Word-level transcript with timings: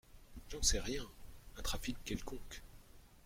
J’en 0.49 0.63
sais 0.63 0.79
rien! 0.79 1.03
Un 1.57 1.61
trafic 1.61 1.95
quelconque. 2.05 2.63